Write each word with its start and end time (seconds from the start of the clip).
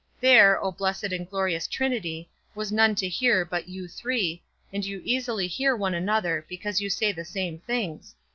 There, 0.19 0.59
O 0.59 0.71
blessed 0.71 1.13
and 1.13 1.29
glorious 1.29 1.67
Trinity, 1.67 2.27
was 2.55 2.71
none 2.71 2.95
to 2.95 3.07
hear 3.07 3.45
but 3.45 3.69
you 3.69 3.87
three, 3.87 4.41
and 4.73 4.83
you 4.83 4.99
easily 5.05 5.45
hear 5.45 5.75
one 5.75 5.93
another, 5.93 6.43
because 6.49 6.81
you 6.81 6.89
say 6.89 7.11
the 7.11 7.23
same 7.23 7.59
things. 7.59 8.15